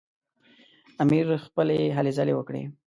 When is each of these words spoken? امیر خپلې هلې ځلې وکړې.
امیر 1.03 1.27
خپلې 1.45 1.77
هلې 1.97 2.11
ځلې 2.17 2.33
وکړې. 2.35 2.63